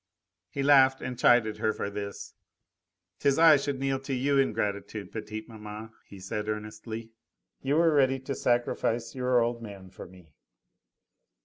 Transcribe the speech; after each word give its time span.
He 0.49 0.63
laughed 0.63 0.99
and 1.03 1.15
chided 1.15 1.57
her 1.59 1.71
for 1.73 1.87
this. 1.87 2.33
"'Tis 3.19 3.37
I 3.37 3.55
should 3.55 3.79
kneel 3.79 3.99
to 3.99 4.15
you 4.15 4.39
in 4.39 4.51
gratitude, 4.51 5.11
petite 5.11 5.47
maman," 5.47 5.91
he 6.07 6.19
said 6.19 6.49
earnestly, 6.49 7.11
"you 7.61 7.75
were 7.77 7.93
ready 7.93 8.17
to 8.21 8.33
sacrifice 8.33 9.13
your 9.13 9.39
old 9.41 9.61
man 9.61 9.91
for 9.91 10.07
me." 10.07 10.33